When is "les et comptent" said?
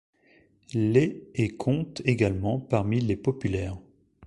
0.73-2.01